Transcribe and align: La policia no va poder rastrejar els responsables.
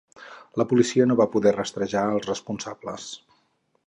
La 0.59 0.65
policia 0.71 1.05
no 1.11 1.17
va 1.19 1.27
poder 1.35 1.53
rastrejar 1.57 2.05
els 2.13 2.25
responsables. 2.31 3.07